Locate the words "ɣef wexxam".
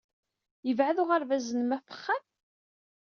1.77-2.23